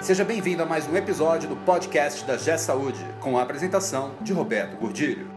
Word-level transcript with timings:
Seja 0.00 0.24
bem-vindo 0.24 0.62
a 0.62 0.66
mais 0.66 0.88
um 0.88 0.96
episódio 0.96 1.48
do 1.48 1.56
podcast 1.56 2.24
da 2.24 2.36
G 2.36 2.56
Saúde, 2.56 3.04
com 3.20 3.36
a 3.36 3.42
apresentação 3.42 4.12
de 4.20 4.32
Roberto 4.32 4.78
Gordilho. 4.78 5.28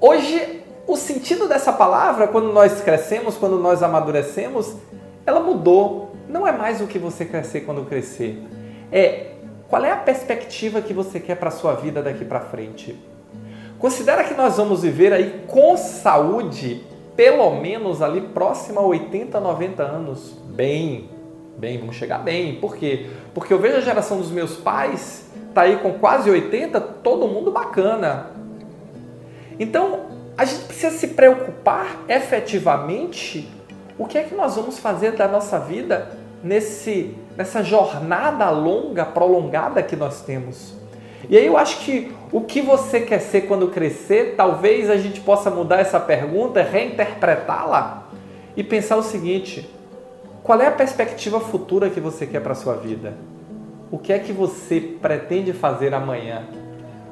hoje, 0.00 0.62
o 0.86 0.96
sentido 0.96 1.48
dessa 1.48 1.72
palavra, 1.72 2.28
quando 2.28 2.52
nós 2.52 2.80
crescemos, 2.82 3.36
quando 3.36 3.58
nós 3.58 3.82
amadurecemos, 3.82 4.76
ela 5.26 5.40
mudou. 5.40 6.12
Não 6.28 6.46
é 6.46 6.52
mais 6.52 6.80
o 6.80 6.86
que 6.86 6.98
você 6.98 7.24
quer 7.24 7.44
ser 7.44 7.62
quando 7.62 7.84
crescer. 7.84 8.42
É 8.90 9.32
qual 9.68 9.84
é 9.84 9.90
a 9.90 9.96
perspectiva 9.96 10.82
que 10.82 10.92
você 10.92 11.18
quer 11.18 11.36
para 11.36 11.48
a 11.48 11.52
sua 11.52 11.74
vida 11.74 12.02
daqui 12.02 12.24
para 12.24 12.40
frente. 12.40 12.94
Considera 13.78 14.22
que 14.22 14.34
nós 14.34 14.58
vamos 14.58 14.82
viver 14.82 15.12
aí 15.12 15.44
com 15.48 15.76
saúde, 15.76 16.84
pelo 17.16 17.58
menos 17.58 18.02
ali 18.02 18.20
próximo 18.20 18.78
a 18.80 18.82
80, 18.82 19.40
90 19.40 19.82
anos. 19.82 20.36
Bem, 20.46 21.08
bem, 21.56 21.78
vamos 21.78 21.96
chegar 21.96 22.18
bem. 22.18 22.56
Por 22.56 22.76
quê? 22.76 23.06
Porque 23.32 23.52
eu 23.52 23.58
vejo 23.58 23.78
a 23.78 23.80
geração 23.80 24.18
dos 24.18 24.30
meus 24.30 24.56
pais, 24.56 25.30
tá 25.54 25.62
aí 25.62 25.76
com 25.78 25.94
quase 25.94 26.30
80, 26.30 26.78
todo 26.78 27.26
mundo 27.26 27.50
bacana. 27.50 28.30
Então, 29.58 30.00
a 30.36 30.44
gente 30.44 30.64
precisa 30.64 30.96
se 30.96 31.08
preocupar 31.08 32.04
efetivamente 32.08 33.48
o 33.98 34.06
que 34.06 34.18
é 34.18 34.22
que 34.22 34.34
nós 34.34 34.56
vamos 34.56 34.78
fazer 34.78 35.12
da 35.12 35.28
nossa 35.28 35.58
vida 35.58 36.10
nesse, 36.42 37.14
nessa 37.36 37.62
jornada 37.62 38.48
longa, 38.50 39.04
prolongada 39.04 39.82
que 39.82 39.96
nós 39.96 40.22
temos? 40.22 40.74
E 41.28 41.36
aí 41.36 41.46
eu 41.46 41.56
acho 41.56 41.80
que 41.80 42.12
o 42.32 42.40
que 42.40 42.60
você 42.60 43.00
quer 43.00 43.20
ser 43.20 43.42
quando 43.42 43.68
crescer, 43.68 44.34
talvez 44.36 44.90
a 44.90 44.96
gente 44.96 45.20
possa 45.20 45.50
mudar 45.50 45.80
essa 45.80 46.00
pergunta, 46.00 46.62
reinterpretá-la 46.62 48.08
e 48.56 48.64
pensar 48.64 48.96
o 48.96 49.02
seguinte: 49.02 49.68
qual 50.42 50.60
é 50.60 50.66
a 50.66 50.72
perspectiva 50.72 51.38
futura 51.38 51.90
que 51.90 52.00
você 52.00 52.26
quer 52.26 52.40
para 52.40 52.52
a 52.52 52.56
sua 52.56 52.74
vida? 52.74 53.14
O 53.90 53.98
que 53.98 54.12
é 54.12 54.18
que 54.18 54.32
você 54.32 54.80
pretende 54.80 55.52
fazer 55.52 55.94
amanhã? 55.94 56.44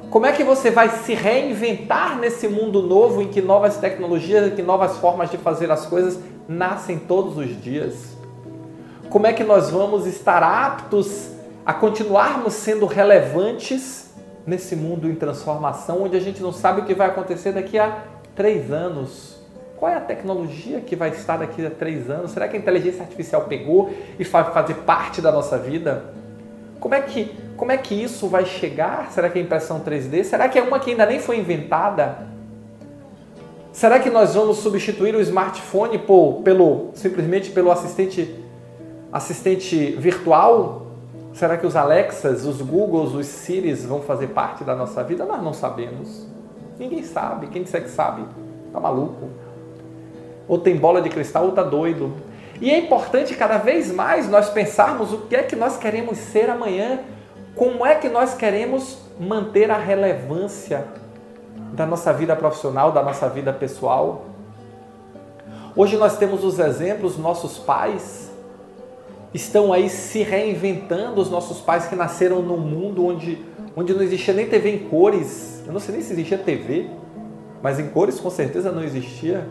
Como 0.09 0.25
é 0.25 0.33
que 0.33 0.43
você 0.43 0.69
vai 0.69 0.89
se 0.89 1.13
reinventar 1.13 2.19
nesse 2.19 2.45
mundo 2.47 2.81
novo 2.81 3.21
em 3.21 3.29
que 3.29 3.41
novas 3.41 3.77
tecnologias, 3.77 4.47
em 4.47 4.55
que 4.55 4.61
novas 4.61 4.97
formas 4.97 5.29
de 5.31 5.37
fazer 5.37 5.71
as 5.71 5.85
coisas 5.85 6.19
nascem 6.47 6.97
todos 6.97 7.37
os 7.37 7.61
dias? 7.61 8.17
Como 9.09 9.27
é 9.27 9.33
que 9.33 9.43
nós 9.43 9.69
vamos 9.69 10.05
estar 10.05 10.41
aptos 10.41 11.31
a 11.65 11.73
continuarmos 11.73 12.53
sendo 12.53 12.85
relevantes 12.85 14.11
nesse 14.45 14.75
mundo 14.75 15.09
em 15.09 15.15
transformação, 15.15 16.03
onde 16.03 16.17
a 16.17 16.19
gente 16.19 16.41
não 16.41 16.51
sabe 16.51 16.81
o 16.81 16.85
que 16.85 16.93
vai 16.93 17.07
acontecer 17.07 17.51
daqui 17.51 17.77
a 17.77 18.03
três 18.35 18.71
anos? 18.71 19.39
Qual 19.77 19.91
é 19.91 19.95
a 19.95 20.01
tecnologia 20.01 20.79
que 20.79 20.95
vai 20.95 21.09
estar 21.09 21.37
daqui 21.37 21.65
a 21.65 21.69
três 21.69 22.09
anos? 22.09 22.31
Será 22.31 22.47
que 22.47 22.55
a 22.55 22.59
inteligência 22.59 23.01
artificial 23.01 23.45
pegou 23.45 23.91
e 24.17 24.23
vai 24.23 24.51
fazer 24.51 24.75
parte 24.75 25.21
da 25.21 25.31
nossa 25.31 25.57
vida? 25.57 26.13
Como 26.79 26.95
é 26.95 27.01
que, 27.01 27.35
como 27.57 27.71
é 27.71 27.77
que 27.77 27.95
isso 27.95 28.27
vai 28.27 28.45
chegar? 28.45 29.11
Será 29.11 29.29
que 29.29 29.39
é 29.39 29.41
impressão 29.41 29.79
3D? 29.79 30.23
Será 30.23 30.47
que 30.47 30.57
é 30.57 30.61
uma 30.61 30.79
que 30.79 30.91
ainda 30.91 31.05
nem 31.05 31.19
foi 31.19 31.37
inventada? 31.37 32.30
Será 33.71 33.99
que 33.99 34.09
nós 34.09 34.35
vamos 34.35 34.57
substituir 34.57 35.15
o 35.15 35.21
smartphone 35.21 35.97
por, 35.97 36.41
pelo 36.43 36.89
simplesmente 36.93 37.51
pelo 37.51 37.71
assistente 37.71 38.35
assistente 39.11 39.95
virtual? 39.97 40.87
Será 41.33 41.57
que 41.57 41.65
os 41.65 41.77
Alexas, 41.77 42.45
os 42.45 42.61
Googles, 42.61 43.13
os 43.13 43.25
Siris 43.25 43.85
vão 43.85 44.01
fazer 44.01 44.27
parte 44.27 44.65
da 44.65 44.75
nossa 44.75 45.01
vida? 45.03 45.23
Nós 45.25 45.41
não 45.41 45.53
sabemos. 45.53 46.27
Ninguém 46.77 47.03
sabe. 47.03 47.47
Quem 47.47 47.63
disser 47.63 47.83
que 47.83 47.89
sabe, 47.89 48.25
tá 48.73 48.79
maluco. 48.79 49.29
Ou 50.49 50.57
tem 50.57 50.75
bola 50.75 51.01
de 51.01 51.09
cristal 51.09 51.45
ou 51.45 51.51
tá 51.53 51.63
doido. 51.63 52.11
E 52.59 52.69
é 52.69 52.77
importante 52.77 53.33
cada 53.35 53.57
vez 53.57 53.89
mais 53.89 54.29
nós 54.29 54.49
pensarmos 54.49 55.13
o 55.13 55.19
que 55.19 55.35
é 55.35 55.43
que 55.43 55.55
nós 55.55 55.77
queremos 55.77 56.17
ser 56.17 56.49
amanhã, 56.49 56.99
como 57.55 57.85
é 57.85 57.95
que 57.95 58.09
nós 58.09 58.33
queremos 58.33 58.99
manter 59.17 59.71
a 59.71 59.77
relevância 59.77 60.85
da 61.73 61.85
nossa 61.85 62.11
vida 62.11 62.35
profissional, 62.35 62.91
da 62.91 63.01
nossa 63.01 63.29
vida 63.29 63.53
pessoal. 63.53 64.25
Hoje 65.75 65.97
nós 65.97 66.17
temos 66.17 66.43
os 66.43 66.59
exemplos, 66.59 67.17
nossos 67.17 67.57
pais 67.57 68.29
estão 69.33 69.71
aí 69.71 69.89
se 69.89 70.23
reinventando, 70.23 71.21
os 71.21 71.29
nossos 71.29 71.61
pais 71.61 71.87
que 71.87 71.95
nasceram 71.95 72.41
num 72.41 72.57
mundo 72.57 73.05
onde, 73.05 73.43
onde 73.75 73.93
não 73.93 74.01
existia 74.01 74.33
nem 74.33 74.47
TV 74.47 74.69
em 74.69 74.79
cores. 74.89 75.63
Eu 75.65 75.71
não 75.71 75.79
sei 75.79 75.95
nem 75.95 76.03
se 76.03 76.11
existia 76.11 76.37
TV, 76.37 76.89
mas 77.61 77.79
em 77.79 77.87
cores 77.87 78.19
com 78.19 78.29
certeza 78.29 78.71
não 78.71 78.83
existia. 78.83 79.47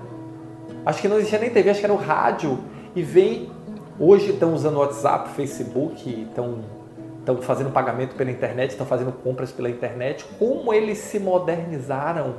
Acho 0.85 1.01
que 1.01 1.09
não 1.09 1.17
existia 1.17 1.39
nem 1.39 1.51
TV, 1.51 1.71
acho 1.71 1.81
que 1.81 1.87
era 1.87 1.95
o 1.95 1.97
rádio 1.97 2.59
e 2.95 3.03
vem 3.03 3.51
hoje 3.99 4.31
estão 4.31 4.55
usando 4.55 4.79
WhatsApp, 4.79 5.31
Facebook, 5.31 6.27
estão 6.29 6.80
estão 7.21 7.37
fazendo 7.39 7.71
pagamento 7.71 8.17
pela 8.17 8.31
internet, 8.31 8.71
estão 8.71 8.87
fazendo 8.87 9.13
compras 9.13 9.53
pela 9.53 9.71
internet, 9.71 10.25
como 10.39 10.75
eles 10.75 10.99
se 10.99 11.19
modernizaram, 11.19 12.35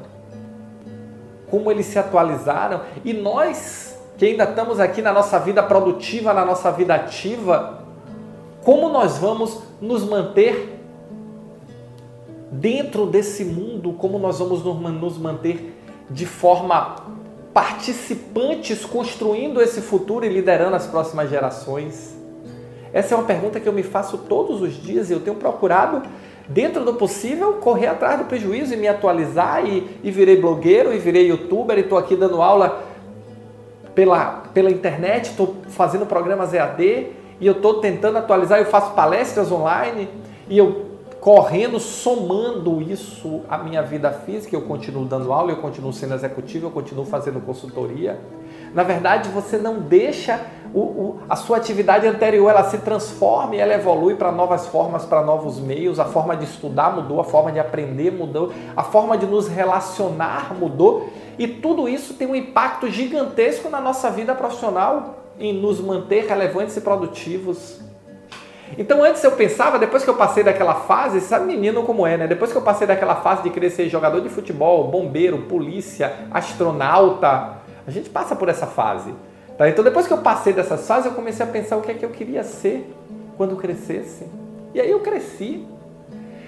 como 1.49 1.71
eles 1.71 1.85
se 1.85 1.97
atualizaram. 1.97 2.81
E 3.05 3.13
nós 3.13 3.97
que 4.21 4.25
ainda 4.25 4.43
estamos 4.43 4.79
aqui 4.79 5.01
na 5.01 5.11
nossa 5.11 5.39
vida 5.39 5.63
produtiva, 5.63 6.31
na 6.31 6.45
nossa 6.45 6.71
vida 6.71 6.93
ativa, 6.93 7.83
como 8.63 8.87
nós 8.87 9.17
vamos 9.17 9.63
nos 9.81 10.03
manter 10.03 10.79
dentro 12.51 13.07
desse 13.07 13.43
mundo, 13.43 13.93
como 13.93 14.19
nós 14.19 14.37
vamos 14.37 14.63
nos 14.63 15.17
manter 15.17 15.75
de 16.07 16.27
forma 16.27 16.97
participantes 17.51 18.85
construindo 18.85 19.59
esse 19.59 19.81
futuro 19.81 20.23
e 20.23 20.29
liderando 20.29 20.75
as 20.75 20.85
próximas 20.85 21.27
gerações? 21.27 22.20
Essa 22.93 23.15
é 23.15 23.17
uma 23.17 23.25
pergunta 23.25 23.59
que 23.59 23.67
eu 23.67 23.73
me 23.73 23.83
faço 23.83 24.17
todos 24.17 24.61
os 24.61 24.73
dias 24.73 25.09
e 25.09 25.13
eu 25.13 25.19
tenho 25.19 25.37
procurado, 25.37 26.01
dentro 26.47 26.83
do 26.83 26.95
possível, 26.95 27.53
correr 27.53 27.87
atrás 27.87 28.19
do 28.19 28.25
prejuízo 28.25 28.73
e 28.73 28.77
me 28.77 28.87
atualizar. 28.87 29.65
E, 29.65 29.99
e 30.03 30.11
virei 30.11 30.39
blogueiro, 30.39 30.93
e 30.93 30.97
virei 30.97 31.27
youtuber, 31.27 31.77
e 31.77 31.81
estou 31.81 31.97
aqui 31.97 32.15
dando 32.15 32.41
aula 32.41 32.83
pela, 33.95 34.43
pela 34.53 34.69
internet, 34.69 35.29
estou 35.29 35.55
fazendo 35.69 36.05
programas 36.05 36.53
EAD, 36.53 37.07
e 37.39 37.47
eu 37.47 37.53
estou 37.53 37.75
tentando 37.75 38.17
atualizar. 38.17 38.59
Eu 38.59 38.65
faço 38.65 38.93
palestras 38.93 39.51
online, 39.51 40.09
e 40.49 40.57
eu 40.57 40.91
correndo, 41.21 41.79
somando 41.79 42.81
isso 42.81 43.41
à 43.47 43.57
minha 43.57 43.83
vida 43.83 44.11
física, 44.11 44.55
eu 44.55 44.63
continuo 44.63 45.05
dando 45.05 45.31
aula, 45.31 45.51
eu 45.51 45.57
continuo 45.57 45.93
sendo 45.93 46.15
executivo, 46.15 46.67
eu 46.67 46.71
continuo 46.71 47.05
fazendo 47.05 47.39
consultoria. 47.39 48.19
Na 48.73 48.83
verdade, 48.83 49.29
você 49.29 49.57
não 49.57 49.79
deixa 49.79 50.39
o, 50.73 50.79
o, 50.79 51.19
a 51.29 51.35
sua 51.35 51.57
atividade 51.57 52.07
anterior, 52.07 52.49
ela 52.49 52.63
se 52.63 52.77
transforma 52.77 53.55
e 53.55 53.59
ela 53.59 53.73
evolui 53.73 54.15
para 54.15 54.31
novas 54.31 54.67
formas, 54.67 55.05
para 55.05 55.21
novos 55.21 55.59
meios, 55.59 55.99
a 55.99 56.05
forma 56.05 56.35
de 56.35 56.45
estudar 56.45 56.95
mudou, 56.95 57.19
a 57.19 57.23
forma 57.23 57.51
de 57.51 57.59
aprender 57.59 58.11
mudou, 58.11 58.53
a 58.75 58.83
forma 58.83 59.17
de 59.17 59.25
nos 59.25 59.47
relacionar 59.47 60.53
mudou, 60.57 61.09
e 61.37 61.47
tudo 61.47 61.89
isso 61.89 62.13
tem 62.13 62.27
um 62.27 62.35
impacto 62.35 62.89
gigantesco 62.89 63.69
na 63.69 63.81
nossa 63.81 64.09
vida 64.09 64.33
profissional 64.33 65.17
em 65.37 65.53
nos 65.53 65.81
manter 65.81 66.25
relevantes 66.25 66.77
e 66.77 66.81
produtivos. 66.81 67.81
Então 68.77 69.03
antes 69.03 69.21
eu 69.23 69.31
pensava, 69.33 69.77
depois 69.77 70.03
que 70.03 70.09
eu 70.09 70.15
passei 70.15 70.43
daquela 70.43 70.75
fase, 70.75 71.19
sabe 71.19 71.45
menino 71.45 71.83
como 71.83 72.07
é, 72.07 72.15
né? 72.15 72.27
Depois 72.27 72.51
que 72.51 72.57
eu 72.57 72.61
passei 72.61 72.87
daquela 72.87 73.15
fase 73.15 73.43
de 73.43 73.49
querer 73.49 73.69
ser 73.69 73.89
jogador 73.89 74.21
de 74.21 74.29
futebol, 74.29 74.87
bombeiro, 74.87 75.39
polícia, 75.39 76.13
astronauta, 76.31 77.60
a 77.85 77.91
gente 77.91 78.09
passa 78.09 78.35
por 78.35 78.49
essa 78.49 78.67
fase. 78.67 79.13
Tá? 79.57 79.69
Então 79.69 79.83
depois 79.83 80.07
que 80.07 80.13
eu 80.13 80.19
passei 80.19 80.53
dessas 80.53 80.87
fases, 80.87 81.05
eu 81.05 81.11
comecei 81.13 81.45
a 81.45 81.49
pensar 81.49 81.77
o 81.77 81.81
que 81.81 81.91
é 81.91 81.93
que 81.93 82.05
eu 82.05 82.09
queria 82.09 82.43
ser 82.43 82.93
quando 83.37 83.55
crescesse. 83.55 84.25
E 84.73 84.79
aí 84.79 84.89
eu 84.89 84.99
cresci. 84.99 85.65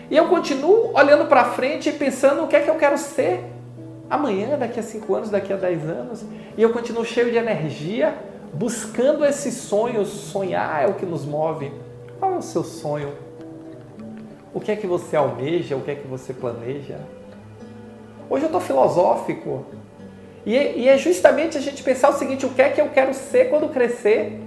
E 0.10 0.18
eu 0.18 0.28
continuo 0.28 0.92
olhando 0.94 1.26
para 1.26 1.46
frente 1.46 1.90
e 1.90 1.92
pensando 1.92 2.44
o 2.44 2.48
que 2.48 2.56
é 2.56 2.62
que 2.62 2.70
eu 2.70 2.76
quero 2.76 2.98
ser 2.98 3.44
amanhã, 4.10 4.58
daqui 4.58 4.80
a 4.80 4.84
cinco 4.84 5.16
anos, 5.16 5.30
daqui 5.30 5.52
a 5.52 5.56
dez 5.56 5.84
anos. 5.90 6.24
E 6.58 6.62
eu 6.62 6.72
continuo 6.72 7.04
cheio 7.04 7.32
de 7.32 7.38
energia, 7.38 8.16
buscando 8.54 9.26
esses 9.26 9.56
sonhos. 9.56 10.10
Sonhar 10.10 10.84
é 10.84 10.88
o 10.88 10.94
que 10.94 11.06
nos 11.06 11.26
move. 11.26 11.72
Qual 12.20 12.36
é 12.36 12.38
o 12.38 12.42
seu 12.42 12.64
sonho? 12.64 13.14
O 14.54 14.60
que 14.60 14.72
é 14.72 14.76
que 14.76 14.86
você 14.86 15.16
almeja? 15.16 15.76
O 15.76 15.82
que 15.82 15.92
é 15.92 15.96
que 15.96 16.08
você 16.08 16.34
planeja? 16.34 17.00
Hoje 18.30 18.44
eu 18.44 18.48
estou 18.48 18.62
filosófico. 18.62 19.66
E, 20.46 20.54
e 20.54 20.90
é 20.90 20.98
justamente 20.98 21.58
a 21.58 21.62
gente 21.62 21.82
pensar 21.84 22.10
o 22.10 22.14
seguinte: 22.14 22.46
o 22.46 22.50
que 22.50 22.62
é 22.62 22.70
que 22.70 22.82
eu 22.82 22.90
quero 22.90 23.14
ser 23.14 23.50
quando 23.50 23.70
crescer? 23.70 24.40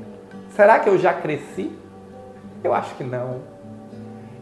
Será 0.54 0.78
que 0.78 0.88
eu 0.88 0.98
já 0.98 1.12
cresci? 1.12 1.70
Eu 2.62 2.74
acho 2.74 2.94
que 2.96 3.04
não. 3.04 3.40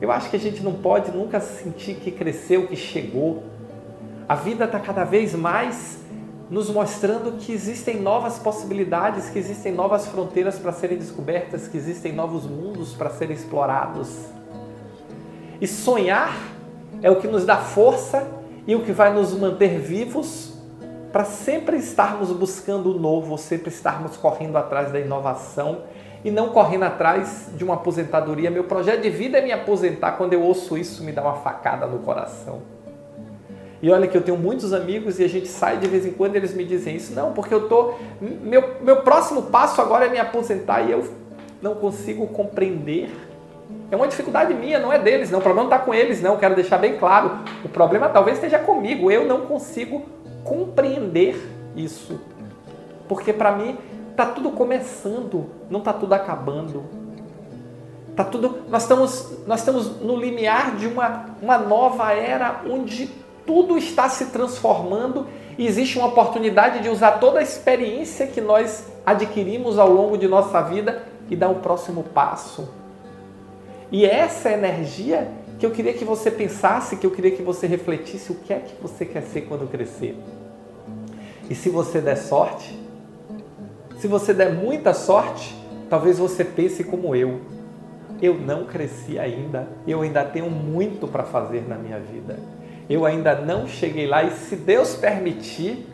Eu 0.00 0.10
acho 0.10 0.28
que 0.28 0.36
a 0.36 0.40
gente 0.40 0.62
não 0.62 0.74
pode 0.74 1.10
nunca 1.10 1.40
sentir 1.40 1.94
que 1.94 2.10
cresceu, 2.10 2.66
que 2.66 2.76
chegou. 2.76 3.44
A 4.28 4.34
vida 4.34 4.64
está 4.64 4.80
cada 4.80 5.04
vez 5.04 5.34
mais 5.34 5.98
nos 6.50 6.68
mostrando 6.70 7.38
que 7.38 7.52
existem 7.52 8.00
novas 8.00 8.38
possibilidades, 8.38 9.30
que 9.30 9.38
existem 9.38 9.72
novas 9.72 10.06
fronteiras 10.06 10.58
para 10.58 10.72
serem 10.72 10.98
descobertas, 10.98 11.68
que 11.68 11.76
existem 11.76 12.12
novos 12.12 12.44
mundos 12.44 12.92
para 12.92 13.10
serem 13.10 13.34
explorados. 13.34 14.08
E 15.60 15.66
sonhar 15.66 16.36
é 17.02 17.10
o 17.10 17.16
que 17.16 17.28
nos 17.28 17.44
dá 17.44 17.56
força 17.56 18.26
e 18.66 18.74
o 18.74 18.84
que 18.84 18.92
vai 18.92 19.12
nos 19.12 19.32
manter 19.32 19.78
vivos 19.78 20.53
para 21.14 21.24
sempre 21.24 21.76
estarmos 21.76 22.32
buscando 22.32 22.90
o 22.90 22.98
novo, 22.98 23.38
sempre 23.38 23.68
estarmos 23.68 24.16
correndo 24.16 24.56
atrás 24.56 24.90
da 24.90 24.98
inovação 24.98 25.82
e 26.24 26.30
não 26.30 26.48
correndo 26.48 26.82
atrás 26.82 27.50
de 27.54 27.62
uma 27.62 27.74
aposentadoria. 27.74 28.50
Meu 28.50 28.64
projeto 28.64 29.02
de 29.02 29.10
vida 29.10 29.38
é 29.38 29.40
me 29.40 29.52
aposentar. 29.52 30.16
Quando 30.16 30.32
eu 30.32 30.42
ouço 30.42 30.76
isso, 30.76 31.04
me 31.04 31.12
dá 31.12 31.22
uma 31.22 31.34
facada 31.34 31.86
no 31.86 32.00
coração. 32.00 32.62
E 33.80 33.88
olha 33.92 34.08
que 34.08 34.16
eu 34.16 34.22
tenho 34.22 34.36
muitos 34.36 34.72
amigos 34.72 35.20
e 35.20 35.24
a 35.24 35.28
gente 35.28 35.46
sai 35.46 35.76
de 35.76 35.86
vez 35.86 36.04
em 36.04 36.10
quando 36.10 36.34
e 36.34 36.38
eles 36.38 36.52
me 36.52 36.64
dizem 36.64 36.96
isso. 36.96 37.14
Não, 37.14 37.32
porque 37.32 37.54
eu 37.54 37.68
tô. 37.68 37.94
Meu, 38.20 38.80
meu 38.80 39.02
próximo 39.02 39.42
passo 39.42 39.80
agora 39.80 40.06
é 40.06 40.08
me 40.08 40.18
aposentar 40.18 40.80
e 40.80 40.90
eu 40.90 41.04
não 41.62 41.76
consigo 41.76 42.26
compreender. 42.26 43.08
É 43.88 43.94
uma 43.94 44.08
dificuldade 44.08 44.52
minha, 44.52 44.80
não 44.80 44.92
é 44.92 44.98
deles, 44.98 45.30
não. 45.30 45.38
O 45.38 45.42
problema 45.42 45.68
não 45.68 45.76
está 45.76 45.86
com 45.86 45.94
eles, 45.94 46.20
não. 46.20 46.36
Quero 46.38 46.56
deixar 46.56 46.78
bem 46.78 46.96
claro. 46.96 47.38
O 47.64 47.68
problema 47.68 48.08
talvez 48.08 48.38
esteja 48.38 48.58
comigo. 48.58 49.12
Eu 49.12 49.24
não 49.26 49.42
consigo 49.42 50.02
compreender 50.44 51.50
isso. 51.74 52.20
Porque 53.08 53.32
para 53.32 53.52
mim 53.52 53.76
Tá 54.16 54.26
tudo 54.26 54.50
começando, 54.50 55.46
não 55.68 55.80
tá 55.80 55.92
tudo 55.92 56.12
acabando. 56.12 56.84
Tá 58.14 58.22
tudo, 58.22 58.62
nós 58.68 58.82
estamos, 58.82 59.38
nós 59.44 59.58
estamos 59.58 60.00
no 60.00 60.16
limiar 60.16 60.76
de 60.76 60.86
uma, 60.86 61.30
uma 61.42 61.58
nova 61.58 62.12
era 62.12 62.62
onde 62.70 63.10
tudo 63.44 63.76
está 63.76 64.08
se 64.08 64.26
transformando 64.26 65.26
e 65.58 65.66
existe 65.66 65.98
uma 65.98 66.06
oportunidade 66.06 66.80
de 66.80 66.88
usar 66.88 67.12
toda 67.18 67.40
a 67.40 67.42
experiência 67.42 68.28
que 68.28 68.40
nós 68.40 68.86
adquirimos 69.04 69.80
ao 69.80 69.90
longo 69.90 70.16
de 70.16 70.28
nossa 70.28 70.62
vida 70.62 71.02
e 71.28 71.34
dar 71.34 71.48
o 71.48 71.56
próximo 71.56 72.04
passo. 72.04 72.68
E 73.90 74.06
essa 74.06 74.48
energia 74.48 75.28
que 75.64 75.66
eu 75.66 75.70
queria 75.70 75.94
que 75.94 76.04
você 76.04 76.30
pensasse, 76.30 76.96
que 76.96 77.06
eu 77.06 77.10
queria 77.10 77.30
que 77.30 77.42
você 77.42 77.66
refletisse 77.66 78.30
o 78.30 78.34
que 78.34 78.52
é 78.52 78.58
que 78.58 78.74
você 78.82 79.06
quer 79.06 79.22
ser 79.22 79.42
quando 79.42 79.66
crescer. 79.70 80.14
E 81.48 81.54
se 81.54 81.70
você 81.70 82.02
der 82.02 82.16
sorte, 82.16 82.78
se 83.96 84.06
você 84.06 84.34
der 84.34 84.52
muita 84.52 84.92
sorte, 84.92 85.54
talvez 85.88 86.18
você 86.18 86.44
pense 86.44 86.84
como 86.84 87.16
eu. 87.16 87.40
Eu 88.20 88.34
não 88.34 88.66
cresci 88.66 89.18
ainda, 89.18 89.66
eu 89.86 90.02
ainda 90.02 90.22
tenho 90.22 90.50
muito 90.50 91.08
para 91.08 91.22
fazer 91.22 91.66
na 91.66 91.76
minha 91.76 91.98
vida. 91.98 92.38
Eu 92.88 93.06
ainda 93.06 93.34
não 93.34 93.66
cheguei 93.66 94.06
lá 94.06 94.22
e 94.22 94.32
se 94.32 94.56
Deus 94.56 94.94
permitir, 94.94 95.86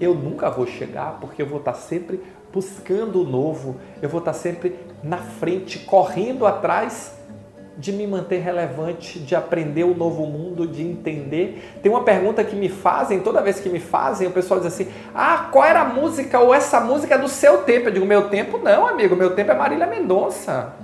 eu 0.00 0.14
nunca 0.14 0.48
vou 0.48 0.66
chegar, 0.66 1.18
porque 1.20 1.42
eu 1.42 1.46
vou 1.46 1.58
estar 1.58 1.74
sempre 1.74 2.22
buscando 2.50 3.20
o 3.20 3.24
novo, 3.24 3.76
eu 4.00 4.08
vou 4.08 4.20
estar 4.20 4.32
sempre 4.32 4.76
na 5.02 5.18
frente, 5.18 5.80
correndo 5.80 6.46
atrás 6.46 7.17
de 7.78 7.92
me 7.92 8.08
manter 8.08 8.38
relevante, 8.38 9.20
de 9.20 9.36
aprender 9.36 9.84
o 9.84 9.94
novo 9.94 10.26
mundo, 10.26 10.66
de 10.66 10.82
entender. 10.82 11.78
Tem 11.80 11.90
uma 11.90 12.02
pergunta 12.02 12.42
que 12.42 12.56
me 12.56 12.68
fazem, 12.68 13.20
toda 13.20 13.40
vez 13.40 13.60
que 13.60 13.68
me 13.68 13.78
fazem, 13.78 14.26
o 14.26 14.32
pessoal 14.32 14.58
diz 14.58 14.74
assim: 14.74 14.88
Ah, 15.14 15.48
qual 15.52 15.64
era 15.64 15.82
a 15.82 15.84
música 15.84 16.40
ou 16.40 16.52
essa 16.52 16.80
música 16.80 17.14
é 17.14 17.18
do 17.18 17.28
seu 17.28 17.58
tempo? 17.58 17.88
Eu 17.88 17.92
digo: 17.92 18.04
Meu 18.06 18.28
tempo 18.28 18.58
não, 18.58 18.84
amigo, 18.84 19.14
meu 19.14 19.30
tempo 19.30 19.52
é 19.52 19.54
Marília 19.54 19.86
Mendonça. 19.86 20.74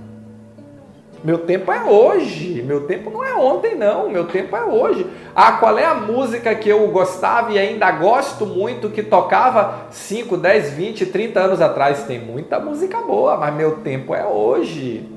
Meu 1.24 1.38
tempo 1.38 1.72
é 1.72 1.82
hoje, 1.82 2.62
meu 2.62 2.82
tempo 2.82 3.10
não 3.10 3.24
é 3.24 3.34
ontem, 3.34 3.74
não, 3.74 4.10
meu 4.10 4.26
tempo 4.26 4.54
é 4.54 4.62
hoje. 4.62 5.06
Ah, 5.34 5.52
qual 5.52 5.78
é 5.78 5.84
a 5.86 5.94
música 5.94 6.54
que 6.54 6.68
eu 6.68 6.86
gostava 6.88 7.50
e 7.50 7.58
ainda 7.58 7.90
gosto 7.92 8.44
muito, 8.44 8.90
que 8.90 9.02
tocava 9.02 9.86
5, 9.90 10.36
10, 10.36 10.72
20, 10.74 11.06
30 11.06 11.40
anos 11.40 11.62
atrás? 11.62 12.02
Tem 12.02 12.18
muita 12.18 12.60
música 12.60 12.98
boa, 12.98 13.38
mas 13.38 13.54
meu 13.54 13.76
tempo 13.76 14.14
é 14.14 14.22
hoje. 14.26 15.13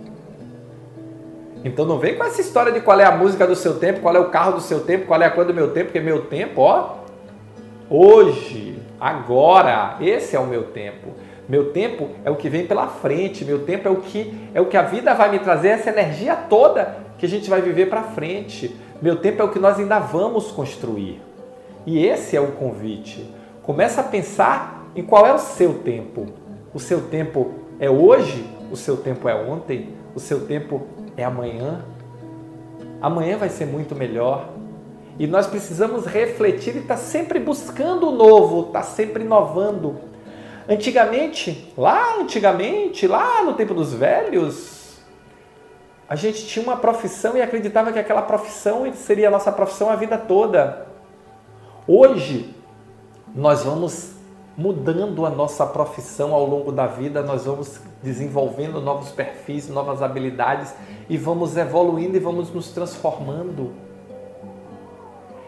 Então 1.64 1.86
não 1.86 2.00
vem 2.00 2.16
com 2.16 2.24
essa 2.24 2.42
história 2.42 2.72
de 2.72 2.82
qual 2.82 3.00
é 3.00 3.06
a 3.06 3.12
música 3.12 3.46
do 3.48 3.56
seu 3.56 3.80
tempo, 3.80 4.02
qual 4.02 4.16
é 4.16 4.20
o 4.20 4.30
carro 4.30 4.54
do 4.54 4.62
seu 4.62 4.82
tempo, 4.82 5.08
qual 5.08 5.22
é 5.22 5.26
a 5.26 5.32
cor 5.32 5.46
do 5.46 5.54
meu 5.54 5.72
tempo, 5.72 5.86
porque 5.86 6.00
meu 6.00 6.26
tempo, 6.26 6.62
ó, 6.62 6.98
hoje, 7.90 8.80
agora, 9.00 9.98
esse 10.00 10.36
é 10.36 10.40
o 10.40 10.46
meu 10.46 10.64
tempo. 10.64 11.10
Meu 11.48 11.72
tempo 11.72 12.10
é 12.26 12.30
o 12.30 12.36
que 12.36 12.50
vem 12.50 12.66
pela 12.68 12.88
frente, 12.88 13.46
meu 13.46 13.60
tempo 13.60 13.88
é 13.88 13.92
o 13.92 13.98
que 13.98 14.34
é 14.54 14.60
o 14.60 14.66
que 14.66 14.76
a 14.76 14.82
vida 14.82 15.14
vai 15.14 15.32
me 15.32 15.40
trazer 15.40 15.70
essa 15.70 15.90
energia 15.90 16.36
toda 16.36 16.98
que 17.18 17.26
a 17.26 17.30
gente 17.30 17.50
vai 17.50 17.62
viver 17.62 17.88
para 17.90 18.04
frente. 18.04 18.76
Meu 19.02 19.16
tempo 19.16 19.42
é 19.42 19.46
o 19.46 19.50
que 19.50 19.60
nós 19.60 19.80
ainda 19.80 20.00
vamos 20.00 20.52
construir. 20.52 21.22
E 21.86 22.06
esse 22.06 22.36
é 22.36 22.42
o 22.42 22.52
convite. 22.52 23.34
Começa 23.64 24.02
a 24.02 24.04
pensar 24.04 24.86
em 24.96 25.04
qual 25.04 25.26
é 25.26 25.34
o 25.34 25.40
seu 25.40 25.76
tempo. 25.76 26.26
O 26.74 26.80
seu 26.80 27.02
tempo 27.02 27.54
é 27.80 27.90
hoje, 27.90 28.46
o 28.72 28.76
seu 28.76 28.98
tempo 28.98 29.30
é 29.30 29.36
ontem, 29.36 29.90
o 30.14 30.20
seu 30.20 30.42
tempo 30.46 30.86
é 31.18 31.24
amanhã. 31.24 31.84
Amanhã 33.02 33.38
vai 33.38 33.50
ser 33.50 33.66
muito 33.66 33.96
melhor. 33.96 34.50
E 35.20 35.26
nós 35.26 35.48
precisamos 35.48 36.06
refletir 36.06 36.76
e 36.76 36.80
estar 36.80 36.96
tá 36.96 37.02
sempre 37.02 37.40
buscando 37.40 38.10
o 38.10 38.12
novo, 38.12 38.68
estar 38.68 38.82
tá 38.82 38.86
sempre 38.86 39.24
inovando. 39.24 40.00
Antigamente, 40.70 41.74
lá 41.76 42.20
antigamente, 42.20 43.08
lá 43.08 43.42
no 43.44 43.54
tempo 43.54 43.74
dos 43.74 43.94
velhos, 43.94 45.00
a 46.08 46.16
gente 46.16 46.46
tinha 46.46 46.64
uma 46.64 46.78
profissão 46.78 47.36
e 47.36 47.42
acreditava 47.42 47.92
que 47.92 48.00
aquela 48.00 48.22
profissão 48.22 48.92
seria 48.94 49.30
a 49.30 49.32
nossa 49.32 49.52
profissão 49.52 49.90
a 49.90 49.96
vida 49.96 50.18
toda. 50.18 50.88
Hoje, 51.88 52.54
nós 53.34 53.64
vamos 53.64 54.17
mudando 54.58 55.24
a 55.24 55.30
nossa 55.30 55.68
profissão 55.68 56.34
ao 56.34 56.44
longo 56.44 56.72
da 56.72 56.88
vida, 56.88 57.22
nós 57.22 57.46
vamos 57.46 57.80
desenvolvendo 58.02 58.82
novos 58.82 59.12
perfis, 59.12 59.70
novas 59.70 60.02
habilidades 60.02 60.74
e 61.08 61.16
vamos 61.16 61.56
evoluindo 61.56 62.18
e 62.18 62.20
vamos 62.20 62.52
nos 62.52 62.70
transformando. 62.70 63.72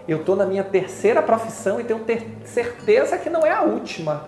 Eu 0.07 0.19
estou 0.19 0.35
na 0.35 0.45
minha 0.45 0.63
terceira 0.63 1.23
profissão 1.23 1.79
e 1.79 1.83
tenho 1.83 2.01
certeza 2.45 3.17
que 3.17 3.29
não 3.29 3.43
é 3.43 3.51
a 3.51 3.63
última. 3.63 4.25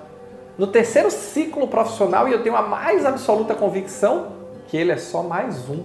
No 0.58 0.68
terceiro 0.68 1.12
ciclo 1.12 1.68
profissional, 1.68 2.28
e 2.28 2.34
eu 2.34 2.42
tenho 2.42 2.56
a 2.56 2.62
mais 2.64 3.06
absoluta 3.06 3.54
convicção 3.54 4.34
que 4.68 4.78
ele 4.78 4.92
é 4.92 4.98
só 4.98 5.22
mais 5.22 5.70
um, 5.70 5.84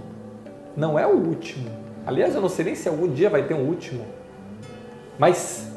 não 0.77 0.99
é 0.99 1.07
o 1.07 1.15
último. 1.15 1.71
Aliás, 2.07 2.35
eu 2.35 2.41
não 2.41 2.49
sei 2.49 2.67
nem 2.67 2.75
se 2.75 2.89
algum 2.89 3.09
dia 3.09 3.29
vai 3.29 3.43
ter 3.43 3.55
um 3.55 3.67
último. 3.67 4.07
Mas 5.19 5.71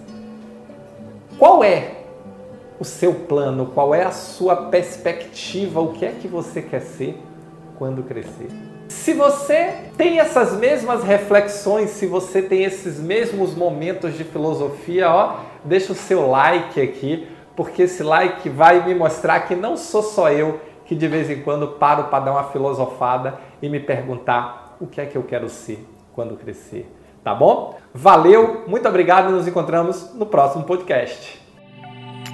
qual 1.38 1.64
é 1.64 1.99
o 2.80 2.86
seu 2.86 3.14
plano, 3.14 3.68
qual 3.68 3.94
é 3.94 4.04
a 4.04 4.12
sua 4.12 4.56
perspectiva, 4.56 5.82
o 5.82 5.94
que 5.94 6.06
é 6.06 6.12
que 6.12 6.28
você 6.28 6.62
quer 6.62 6.80
ser 6.80 7.22
quando 7.78 8.04
crescer. 8.04 8.50
Se 8.88 9.14
você 9.14 9.74
tem 9.98 10.20
essas 10.20 10.54
mesmas 10.54 11.04
reflexões, 11.04 11.92
se 11.92 12.08
você 12.08 12.42
tem 12.42 12.64
esses 12.64 13.00
mesmos 13.00 13.54
momentos 13.54 14.18
de 14.18 14.24
filosofia, 14.24 15.10
ó, 15.12 15.38
deixa 15.64 15.94
o 15.94 15.96
seu 15.96 16.28
like 16.28 16.82
aqui, 16.82 17.28
porque 17.56 17.84
esse 17.84 18.02
like 18.02 18.50
vai 18.50 18.86
me 18.86 18.96
mostrar 18.96 19.42
que 19.42 19.56
não 19.56 19.78
sou 19.78 20.02
só 20.02 20.32
eu 20.32 20.60
que 20.86 20.96
de 20.96 21.08
vez 21.08 21.30
em 21.30 21.42
quando 21.44 21.68
paro 21.68 22.06
para 22.06 22.26
dar 22.26 22.32
uma 22.32 22.46
filosofada 22.46 23.40
e 23.62 23.70
me 23.70 23.80
perguntar 23.80 24.76
o 24.82 24.88
que 24.88 25.00
é 25.00 25.06
que 25.06 25.16
eu 25.16 25.24
quero 25.24 25.48
ser 25.48 25.86
quando 26.14 26.36
crescer. 26.36 26.92
Tá 27.24 27.36
bom? 27.36 27.78
Valeu, 27.94 28.64
muito 28.66 28.88
obrigado 28.88 29.30
e 29.30 29.34
nos 29.34 29.48
encontramos 29.48 30.16
no 30.16 30.26
próximo 30.26 30.64
podcast. 30.64 31.49